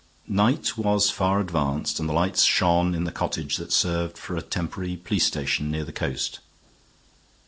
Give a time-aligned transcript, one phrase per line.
[0.27, 4.41] Night was far advanced and the lights shone in the cottage that served for a
[4.41, 6.39] temporary police station near the coast.